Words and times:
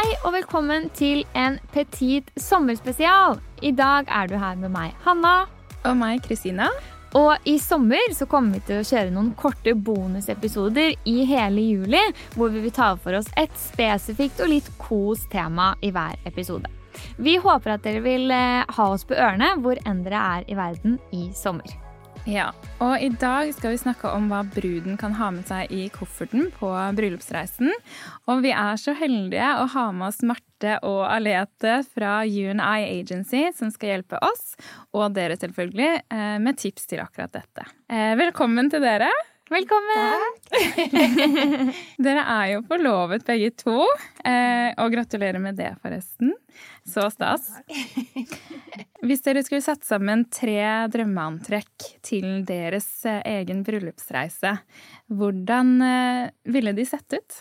Hei 0.00 0.14
og 0.24 0.32
velkommen 0.32 0.86
til 0.96 1.26
en 1.36 1.58
Petit 1.74 2.30
sommerspesial. 2.40 3.34
I 3.60 3.68
dag 3.76 4.06
er 4.08 4.30
du 4.30 4.38
her 4.40 4.54
med 4.56 4.72
meg, 4.72 4.94
Hanna. 5.04 5.42
Og 5.84 5.98
meg, 6.00 6.22
Kristina. 6.24 6.70
Og 7.20 7.44
i 7.44 7.58
sommer 7.60 8.14
så 8.16 8.24
kommer 8.30 8.56
vi 8.56 8.62
til 8.64 8.80
å 8.80 8.86
kjøre 8.86 9.12
noen 9.12 9.34
korte 9.36 9.74
bonusepisoder 9.76 10.96
i 11.04 11.26
hele 11.28 11.66
juli, 11.66 12.00
hvor 12.32 12.48
vi 12.48 12.64
vil 12.64 12.72
ta 12.72 12.94
for 12.96 13.18
oss 13.18 13.28
et 13.36 13.52
spesifikt 13.60 14.40
og 14.40 14.48
litt 14.54 14.72
kos 14.80 15.28
tema 15.28 15.74
i 15.84 15.92
hver 15.92 16.16
episode. 16.24 16.72
Vi 17.20 17.36
håper 17.36 17.76
at 17.76 17.84
dere 17.84 18.00
vil 18.06 18.32
eh, 18.32 18.64
ha 18.64 18.90
oss 18.94 19.04
på 19.04 19.20
ørene 19.20 19.52
hvor 19.60 19.84
enn 19.84 20.00
dere 20.08 20.24
er 20.38 20.48
i 20.48 20.56
verden 20.56 20.96
i 21.12 21.26
sommer. 21.36 21.89
Ja, 22.30 22.52
og 22.78 23.02
i 23.02 23.08
dag 23.18 23.48
skal 23.56 23.72
vi 23.72 23.78
snakke 23.80 24.10
om 24.14 24.28
hva 24.30 24.44
bruden 24.46 24.94
kan 25.00 25.16
ha 25.18 25.32
med 25.34 25.48
seg 25.48 25.72
i 25.74 25.88
kofferten 25.90 26.46
på 26.54 26.68
bryllupsreisen. 26.94 27.72
Og 28.30 28.44
vi 28.44 28.52
er 28.54 28.78
så 28.78 28.94
heldige 28.94 29.48
å 29.58 29.64
ha 29.72 29.86
med 29.90 30.12
oss 30.12 30.20
Marte 30.22 30.76
og 30.86 31.00
Alete 31.08 31.80
fra 31.90 32.20
UNI 32.22 32.84
Agency, 32.86 33.48
som 33.56 33.72
skal 33.74 33.96
hjelpe 33.96 34.20
oss, 34.22 34.54
og 34.94 35.16
dere 35.16 35.40
selvfølgelig, 35.40 35.90
eh, 36.06 36.36
med 36.38 36.60
tips 36.60 36.86
til 36.92 37.02
akkurat 37.02 37.34
dette. 37.34 37.66
Eh, 37.90 38.14
Velkommen 38.20 38.70
til 38.70 38.86
dere. 38.86 39.10
Velkommen! 39.50 40.28
Dere 42.06 42.22
er 42.22 42.52
jo 42.52 42.60
forlovet 42.68 43.24
begge 43.26 43.50
to, 43.58 43.80
eh, 44.22 44.70
og 44.78 44.94
gratulerer 44.94 45.42
med 45.42 45.58
det, 45.58 45.72
forresten. 45.82 46.36
Så 46.88 47.06
stas. 47.12 47.48
Hvis 49.04 49.22
dere 49.24 49.42
skulle 49.46 49.64
satt 49.64 49.86
sammen 49.86 50.26
tre 50.32 50.88
drømmeantrekk 50.92 51.86
til 52.06 52.42
deres 52.48 52.88
eh, 53.08 53.22
egen 53.40 53.62
bryllupsreise, 53.66 54.56
hvordan 55.08 55.72
eh, 55.86 56.24
ville 56.52 56.74
de 56.76 56.86
sett 56.88 57.16
ut? 57.16 57.40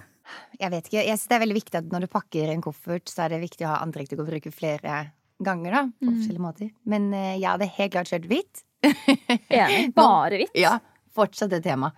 Jeg 0.60 0.72
vet 0.74 0.90
ikke. 0.90 1.02
Jeg 1.02 1.18
synes 1.18 1.30
det 1.30 1.38
er 1.38 1.44
veldig 1.46 1.58
viktig 1.58 1.80
at 1.80 1.94
når 1.94 2.06
du 2.06 2.12
pakker 2.12 2.52
en 2.54 2.64
koffert, 2.64 3.10
så 3.10 3.26
er 3.26 3.36
det 3.36 3.44
viktig 3.44 3.66
å 3.66 3.74
ha 3.74 3.80
antrekk 3.86 4.12
du 4.12 4.18
kan 4.20 4.30
bruke 4.30 4.54
flere 4.54 5.00
ganger, 5.40 5.76
da. 5.76 5.84
På 6.00 6.12
forskjellige 6.12 6.44
måter. 6.44 6.72
Men 6.90 7.10
eh, 7.16 7.38
jeg 7.40 7.50
hadde 7.50 7.72
helt 7.78 7.96
klart 7.96 8.12
kjørt 8.12 8.30
hvitt. 8.30 8.64
Enig. 8.86 9.94
Bare 9.98 10.44
hvitt. 10.44 10.56
Ja. 10.58 10.78
Fortsatt 11.16 11.52
det 11.52 11.64
temaet. 11.66 11.98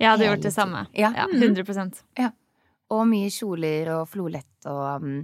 Jeg 0.00 0.08
hadde 0.08 0.24
Hele 0.24 0.32
gjort 0.32 0.46
det 0.46 0.54
samme. 0.54 0.86
Ja. 0.98 1.12
Ja, 1.14 1.26
100 1.30 2.30
Og 2.92 3.02
mye 3.08 3.30
kjoler 3.30 3.92
og 3.98 4.08
flolett 4.10 4.66
og 4.70 5.04
um, 5.04 5.18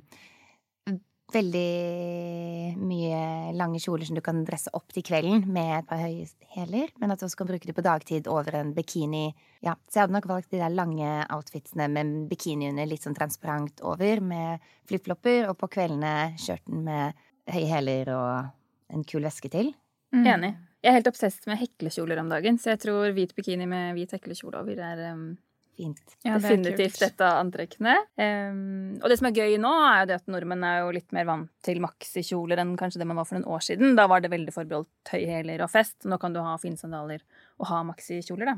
veldig 1.33 2.79
mye 2.81 3.21
lange 3.57 3.81
kjoler 3.83 4.09
som 4.09 4.17
du 4.17 4.23
kan 4.25 4.41
dresse 4.49 4.73
opp 4.77 4.93
til 4.95 5.05
kvelden 5.05 5.45
med 5.53 5.73
et 5.79 5.89
par 5.89 6.01
høye 6.01 6.27
hæler, 6.55 6.93
men 7.01 7.13
at 7.13 7.21
du 7.21 7.27
også 7.27 7.41
kan 7.43 7.51
bruke 7.51 7.69
det 7.69 7.77
på 7.77 7.85
dagtid 7.85 8.31
over 8.33 8.57
en 8.61 8.73
bikini. 8.77 9.27
Ja, 9.65 9.75
så 9.89 9.99
jeg 9.99 10.07
hadde 10.07 10.17
nok 10.17 10.29
valgt 10.31 10.55
de 10.55 10.63
der 10.63 10.73
lange 10.73 11.11
outfitsene 11.35 11.89
med 11.93 12.15
bikini 12.31 12.71
under, 12.73 12.89
litt 12.89 13.05
sånn 13.05 13.19
transparent 13.19 13.83
over, 13.85 14.23
med 14.25 14.65
flipflopper, 14.89 15.51
og 15.51 15.59
på 15.61 15.71
kveldene 15.79 16.15
skjørten 16.41 16.87
med 16.89 17.27
høye 17.49 17.69
hæler 17.69 18.15
og 18.15 18.95
en 18.95 19.05
kul 19.09 19.27
veske 19.29 19.53
til. 19.53 19.75
Enig. 20.17 20.55
Jeg 20.79 20.93
er 20.93 21.01
helt 21.01 21.11
obsesst 21.11 21.49
med 21.51 21.59
heklekjoler 21.61 22.21
om 22.23 22.31
dagen, 22.31 22.57
så 22.61 22.73
jeg 22.73 22.85
tror 22.87 23.13
hvit 23.17 23.35
bikini 23.37 23.67
med 23.69 23.97
hvit 23.97 24.15
heklekjole 24.15 24.61
over 24.63 24.79
er 24.79 25.09
um, 25.13 25.33
Fint. 25.79 26.01
Ja, 26.27 26.35
det 26.35 26.43
definitivt 26.43 27.03
et 27.07 27.21
av 27.23 27.37
antrekkene. 27.39 27.93
Um, 28.19 28.97
og 28.99 29.13
det 29.13 29.19
som 29.21 29.29
er 29.29 29.37
gøy 29.39 29.53
nå, 29.63 29.71
er 29.87 30.01
jo 30.01 30.09
det 30.11 30.17
at 30.19 30.33
nordmenn 30.33 30.65
er 30.67 30.81
jo 30.81 30.89
litt 30.97 31.15
mer 31.15 31.29
vant 31.29 31.53
til 31.63 31.79
maxikjoler 31.85 32.59
enn 32.65 32.73
kanskje 32.81 32.99
det 32.99 33.07
man 33.07 33.21
var 33.21 33.29
for 33.29 33.39
noen 33.39 33.47
år 33.55 33.63
siden. 33.63 33.95
Da 33.99 34.09
var 34.11 34.25
det 34.25 34.33
veldig 34.33 34.55
forbeholdt 34.57 35.13
høyhæler 35.15 35.63
og 35.63 35.71
fest. 35.71 36.01
Nå 36.11 36.19
kan 36.19 36.35
du 36.35 36.41
ha 36.43 36.57
finsandaler 36.59 37.23
og 37.63 37.71
ha 37.71 37.85
maxikjoler, 37.87 38.51
da. 38.51 38.57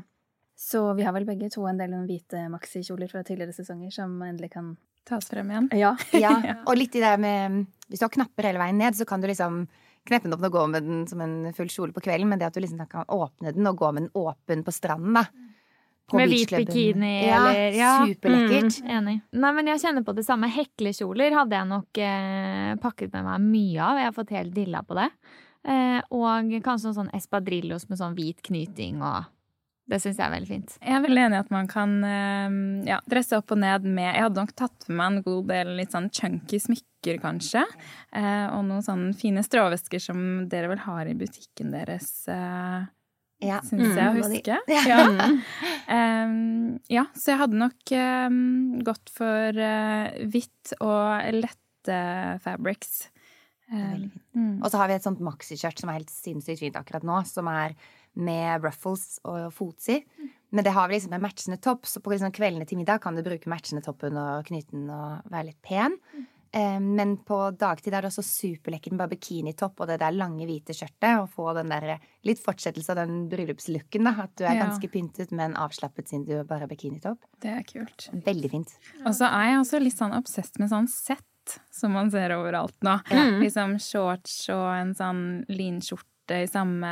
Så 0.57 0.81
vi 0.97 1.05
har 1.05 1.13
vel 1.13 1.29
begge 1.29 1.51
to 1.53 1.67
en 1.69 1.77
del 1.77 1.93
hvite 2.09 2.47
maxikjoler 2.53 3.09
fra 3.09 3.21
tidligere 3.25 3.53
sesonger 3.55 3.93
som 3.93 4.17
endelig 4.25 4.51
kan 4.57 4.73
Tas 5.07 5.29
frem 5.29 5.47
igjen. 5.49 5.69
Ja. 5.73 5.95
Ja, 6.13 6.33
og 6.69 6.75
litt 6.77 6.93
i 6.93 7.01
det 7.01 7.15
med 7.21 7.63
Hvis 7.89 8.01
du 8.01 8.05
har 8.05 8.13
knapper 8.13 8.45
hele 8.51 8.61
veien 8.61 8.77
ned, 8.77 8.93
så 8.93 9.07
kan 9.09 9.21
du 9.21 9.25
liksom 9.29 9.63
kneppe 10.07 10.27
den 10.27 10.35
opp 10.35 10.45
og 10.45 10.53
gå 10.53 10.65
med 10.69 10.85
den 10.85 11.01
som 11.09 11.21
en 11.21 11.53
full 11.57 11.69
kjole 11.69 11.93
på 11.93 12.03
kvelden, 12.05 12.29
men 12.29 12.41
det 12.41 12.47
at 12.49 12.57
du 12.57 12.61
liksom 12.63 12.81
kan 12.89 13.09
åpne 13.09 13.53
den 13.53 13.69
og 13.69 13.77
gå 13.77 13.91
med 13.93 14.07
den 14.07 14.13
åpen 14.17 14.63
på 14.65 14.73
stranden, 14.73 15.17
da. 15.19 15.50
På 16.11 16.19
Med 16.19 16.27
hvit 16.27 16.51
bikini 16.51 17.11
ja, 17.23 17.37
eller 17.47 17.77
ja. 17.77 17.91
Superlekkert. 18.03 18.81
Mm, 18.83 18.89
enig. 18.97 19.13
Nei, 19.31 19.51
men 19.55 19.69
jeg 19.71 19.79
kjenner 19.85 20.03
på 20.03 20.15
det 20.17 20.25
samme. 20.27 20.49
Heklekjoler 20.51 21.37
hadde 21.37 21.55
jeg 21.55 21.69
nok 21.69 22.01
eh, 22.03 22.73
pakket 22.83 23.13
med 23.15 23.29
meg 23.29 23.45
mye 23.45 23.85
av. 23.85 24.01
Jeg 24.01 24.09
har 24.09 24.17
fått 24.17 24.35
helt 24.35 24.53
dilla 24.55 24.83
på 24.83 24.97
det. 24.99 25.07
Eh, 25.61 25.99
og 26.09 26.49
kanskje 26.65 26.89
noen 26.89 26.97
sånn 26.97 27.13
espadrillos 27.13 27.85
med 27.89 27.99
sånn 27.99 28.17
hvit 28.17 28.41
knyting 28.47 29.03
og 29.05 29.29
Det 29.91 29.97
syns 29.99 30.21
jeg 30.21 30.23
er 30.23 30.31
veldig 30.31 30.47
fint. 30.47 30.73
Jeg 30.79 30.93
er 30.95 31.01
veldig 31.03 31.21
enig 31.25 31.35
i 31.35 31.41
at 31.41 31.49
man 31.51 31.67
kan 31.67 31.95
eh, 32.07 32.53
ja, 32.87 32.99
dresse 33.11 33.35
opp 33.41 33.51
og 33.51 33.59
ned 33.59 33.83
med 33.83 34.07
Jeg 34.07 34.23
hadde 34.23 34.45
nok 34.45 34.53
tatt 34.55 34.87
med 34.87 34.95
meg 34.95 35.07
en 35.09 35.25
god 35.25 35.49
del 35.49 35.71
litt 35.79 35.95
sånn 35.95 36.07
chunky 36.15 36.61
smykker, 36.63 37.19
kanskje. 37.19 37.65
Eh, 38.15 38.45
og 38.53 38.63
noen 38.69 38.85
sånne 38.85 39.11
fine 39.19 39.43
stråvesker 39.43 39.99
som 39.99 40.21
dere 40.51 40.71
vel 40.71 40.83
har 40.85 41.09
i 41.11 41.17
butikken 41.17 41.73
deres, 41.75 42.07
uh, 42.31 42.87
Ja. 43.41 43.59
syns 43.65 43.95
jeg 43.97 44.05
å 44.05 44.13
Mm. 44.13 44.21
huske. 44.21 44.57
Ja. 44.89 44.99
um, 46.25 46.79
ja, 46.91 47.05
så 47.17 47.33
jeg 47.33 47.39
hadde 47.41 47.57
nok 47.61 47.93
um, 47.97 48.81
gått 48.85 49.09
for 49.13 49.57
uh, 49.57 50.11
hvitt 50.31 50.73
og 50.79 51.31
lette 51.39 51.97
fabrics. 52.43 53.07
Um, 53.71 54.11
mm. 54.35 54.53
Og 54.61 54.67
så 54.69 54.77
har 54.81 54.89
vi 54.91 54.97
et 54.99 55.05
sånt 55.07 55.21
maxiskjørt 55.23 55.79
som 55.81 55.89
er 55.89 56.01
helt 56.01 56.11
sinnssykt 56.13 56.59
fint 56.59 56.75
akkurat 56.79 57.05
nå, 57.07 57.21
som 57.25 57.47
er 57.51 57.73
med 58.19 58.65
ruffles 58.65 59.19
og 59.23 59.47
fotsi. 59.55 60.01
Men 60.51 60.65
det 60.67 60.73
har 60.75 60.89
vi 60.91 60.97
liksom 60.97 61.13
en 61.15 61.23
matchende 61.23 61.57
topp, 61.63 61.85
så 61.87 62.01
på 62.03 62.11
liksom 62.11 62.33
kveldene 62.35 62.67
til 62.67 62.77
middag 62.81 62.99
kan 63.05 63.15
du 63.15 63.23
bruke 63.23 63.47
matchende 63.47 63.79
toppen 63.85 64.17
og 64.19 64.43
knyte 64.49 64.75
den 64.75 64.89
og 64.91 65.23
være 65.31 65.47
litt 65.53 65.61
pen. 65.63 65.95
Eh, 66.53 66.79
Men 66.79 67.17
på 67.17 67.37
dagtid 67.57 67.93
er 67.93 68.01
det 68.01 68.09
også 68.11 68.23
superlekkert 68.27 68.91
med 68.99 69.09
bikinitopp 69.13 69.79
og 69.79 69.87
det 69.87 69.99
der 70.01 70.11
lange, 70.11 70.45
hvite 70.45 70.75
skjørtet. 70.75 71.21
Og 71.21 71.29
få 71.31 71.53
den 71.55 71.69
der 71.71 71.97
litt 72.27 72.39
fortsettelse 72.43 72.89
av 72.91 72.97
den 73.05 73.29
bryllupslooken, 73.31 74.03
da. 74.03 74.15
At 74.23 74.35
du 74.35 74.43
er 74.43 74.55
Ja. 74.55 74.65
ganske 74.67 74.89
pyntet, 74.91 75.31
men 75.31 75.53
avslappet 75.55 76.07
siden 76.09 76.25
du 76.25 76.43
bare 76.43 76.59
har 76.61 76.67
bikinitopp. 76.67 77.19
Det 77.39 77.49
er 77.51 77.63
kult. 77.63 78.09
Veldig 78.13 78.51
fint. 78.51 78.73
Og 79.05 79.13
så 79.13 79.25
er 79.31 79.51
jeg 79.51 79.59
også 79.61 79.81
litt 79.81 79.97
sånn 79.97 80.13
obsess 80.17 80.51
med 80.59 80.69
sånn 80.69 80.87
sett 80.89 81.23
som 81.71 81.91
man 81.93 82.11
ser 82.11 82.29
overalt 82.35 82.75
nå. 82.83 82.99
Liksom 83.41 83.79
shorts 83.79 84.47
og 84.49 84.75
en 84.75 84.93
sånn 84.93 85.45
linskjorte 85.49 86.05
i 86.39 86.47
samme 86.49 86.89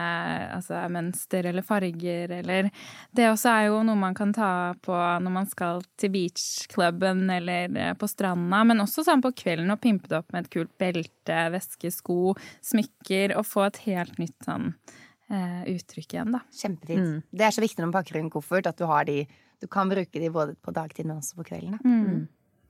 altså, 0.56 0.82
mønster 0.92 1.50
eller 1.50 1.66
farger, 1.66 2.32
eller 2.40 2.70
Det 3.16 3.28
også 3.30 3.52
er 3.54 3.68
jo 3.70 3.82
noe 3.88 4.00
man 4.00 4.18
kan 4.18 4.34
ta 4.36 4.52
på 4.86 4.96
når 4.96 5.36
man 5.36 5.50
skal 5.50 5.84
til 6.00 6.14
beachklubben 6.14 7.26
eller 7.34 7.76
eh, 7.78 7.94
på 8.00 8.10
stranda, 8.12 8.64
men 8.68 8.84
også 8.84 9.06
sånn 9.08 9.24
på 9.24 9.34
kvelden 9.44 9.72
og 9.74 9.82
pimpe 9.84 10.12
det 10.12 10.20
opp 10.22 10.34
med 10.36 10.46
et 10.46 10.54
kult 10.54 10.74
belte, 10.82 11.44
veske, 11.54 11.92
sko, 11.94 12.34
smykker, 12.72 13.36
og 13.38 13.48
få 13.48 13.68
et 13.68 13.84
helt 13.88 14.20
nytt 14.22 14.48
sånn 14.48 14.74
eh, 15.30 15.62
uttrykk 15.76 16.18
igjen, 16.18 16.34
da. 16.36 16.44
Kjempefint. 16.62 17.06
Det 17.32 17.48
er 17.48 17.56
så 17.56 17.64
viktig 17.64 17.82
når 17.82 17.92
man 17.92 18.00
pakker 18.00 18.20
en 18.20 18.34
koffert, 18.34 18.70
at 18.70 18.80
du 18.80 18.88
har 18.90 19.08
de 19.10 19.24
Du 19.60 19.68
kan 19.68 19.90
bruke 19.92 20.20
de 20.22 20.30
både 20.32 20.54
på 20.56 20.72
dagtid, 20.72 21.04
men 21.06 21.18
også 21.20 21.36
på 21.36 21.44
kvelden. 21.50 21.74
Da. 21.76 21.82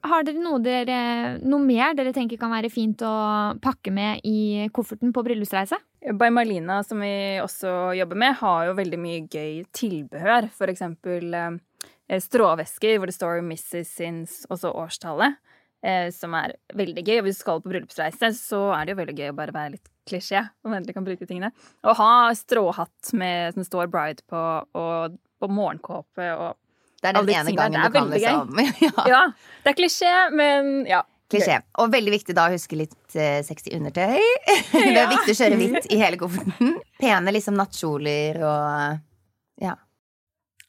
Har 0.08 0.24
dere 0.24 0.40
noe, 0.40 0.62
dere 0.64 1.00
noe 1.44 1.60
mer 1.60 1.96
dere 1.98 2.14
tenker 2.16 2.40
kan 2.40 2.54
være 2.54 2.72
fint 2.72 3.02
å 3.04 3.14
pakke 3.60 3.92
med 3.92 4.24
i 4.28 4.68
kofferten 4.76 5.12
på 5.16 5.24
bryllupsreise? 5.26 5.80
By 6.16 6.30
Marlina, 6.32 6.80
som 6.88 7.04
vi 7.04 7.40
også 7.44 7.92
jobber 7.98 8.22
med, 8.24 8.38
har 8.40 8.70
jo 8.70 8.78
veldig 8.78 9.00
mye 9.02 9.26
gøy 9.28 9.66
tilbehør. 9.76 10.48
For 10.56 10.72
eksempel 10.72 11.36
eh, 11.36 12.20
stråvæsker 12.24 12.96
hvor 12.96 13.12
det 13.12 13.18
står 13.18 13.44
'Mrs. 13.44 13.92
Sins' 13.92 14.42
og 14.48 14.62
så 14.64 14.72
årstallet. 14.72 15.36
Eh, 15.80 16.10
som 16.12 16.34
er 16.36 16.58
veldig 16.76 17.04
gøy. 17.06 17.18
Og 17.20 17.28
hvis 17.28 17.40
du 17.40 17.44
skal 17.44 17.62
på 17.64 17.72
bryllupsreise, 17.72 18.32
så 18.36 18.62
er 18.76 18.86
det 18.86 18.96
jo 18.96 19.00
veldig 19.00 19.18
gøy 19.20 19.30
å 19.32 19.38
bare 19.38 19.56
være 19.56 19.76
litt 19.78 19.92
klisjé. 20.10 20.42
Og 20.66 20.76
endelig 20.76 20.96
kan 20.98 21.08
bruke 21.08 21.28
tingene. 21.28 21.52
Å 21.84 21.96
ha 21.96 22.12
stråhatt 22.36 23.14
med, 23.14 23.56
som 23.56 23.68
står 23.68 23.92
'Bride' 23.92 24.26
på, 24.28 24.44
og 24.76 25.20
på 25.40 25.48
morgenkåpe 25.48 26.32
og 26.36 26.58
Det 27.00 27.12
er 27.12 27.18
den 27.20 27.30
ene 27.32 27.54
gangen 27.56 27.80
du 27.86 27.94
kan 27.96 28.10
liksom 28.12 28.60
ja. 28.86 29.06
Ja, 29.08 29.22
det 29.64 29.72
er 29.74 29.78
klisjé, 29.78 30.14
men 30.36 30.72
ja. 30.90 31.04
Klisjé. 31.30 31.60
Og 31.80 31.92
veldig 31.94 32.12
viktig 32.16 32.34
da 32.36 32.48
å 32.50 32.54
huske 32.56 32.80
litt 32.80 33.16
eh, 33.16 33.40
sexy 33.46 33.76
undertøy. 33.78 34.18
det 34.74 34.98
er 34.98 35.12
viktig 35.12 35.36
å 35.36 35.38
kjøre 35.44 35.60
hvitt 35.62 35.92
i 35.94 36.00
hele 36.02 36.18
kofferten. 36.20 36.74
Pene 37.00 37.36
liksom 37.36 37.60
nattkjoler 37.60 38.42
og 38.42 39.64
ja. 39.64 39.76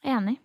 Enig. 0.05 0.37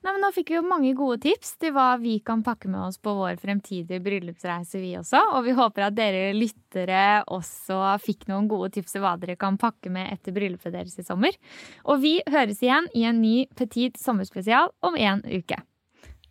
Nei, 0.00 0.14
men 0.14 0.22
Nå 0.24 0.30
fikk 0.32 0.52
vi 0.52 0.56
jo 0.56 0.62
mange 0.64 0.92
gode 0.96 1.18
tips 1.26 1.58
til 1.60 1.74
hva 1.76 1.90
vi 2.00 2.14
kan 2.24 2.40
pakke 2.44 2.70
med 2.72 2.80
oss 2.86 2.96
på 3.02 3.12
vår 3.18 3.36
fremtidige 3.40 4.00
bryllupsreise, 4.04 4.80
vi 4.80 4.94
også. 4.96 5.20
Og 5.36 5.44
vi 5.44 5.56
håper 5.56 5.86
at 5.86 5.96
dere 5.98 6.30
lyttere 6.36 7.02
også 7.28 7.98
fikk 8.04 8.24
noen 8.30 8.48
gode 8.48 8.70
tips 8.76 8.96
til 8.96 9.04
hva 9.04 9.16
dere 9.20 9.36
kan 9.40 9.60
pakke 9.60 9.92
med 9.92 10.08
etter 10.14 10.36
bryllupet 10.36 10.72
deres 10.72 10.96
i 10.96 11.04
sommer. 11.04 11.36
Og 11.84 12.00
vi 12.04 12.16
høres 12.32 12.64
igjen 12.64 12.88
i 12.96 13.04
en 13.10 13.20
ny 13.20 13.44
Petit 13.56 14.00
sommerspesial 14.00 14.72
om 14.80 14.96
en 14.96 15.20
uke. 15.28 15.60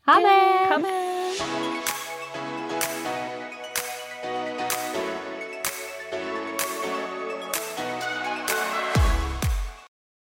Ha 0.10 0.20
det! 0.26 0.42
Ha 0.74 0.82
det! 0.82 1.89